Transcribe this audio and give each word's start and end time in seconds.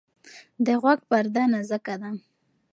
د 0.65 0.67
غوږ 0.81 0.99
پرده 1.09 1.43
نازکه 1.53 1.95
ده. 2.01 2.09